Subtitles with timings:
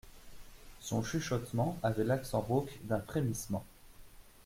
[0.79, 3.63] Son chuchotement avait l'accent rauque d'un frémissement.